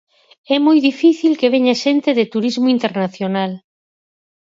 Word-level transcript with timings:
É 0.55 0.57
moi 0.65 0.77
difícil 0.89 1.31
que 1.39 1.51
veña 1.55 1.75
xente 1.83 2.09
de 2.17 2.25
turismo 2.33 2.67
internacional. 2.75 3.51